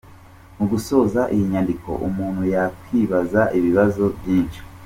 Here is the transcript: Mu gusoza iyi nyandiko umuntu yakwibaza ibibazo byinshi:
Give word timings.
Mu 0.57 0.65
gusoza 0.71 1.21
iyi 1.33 1.43
nyandiko 1.51 1.89
umuntu 2.07 2.41
yakwibaza 2.53 3.41
ibibazo 3.57 4.03
byinshi: 4.17 4.59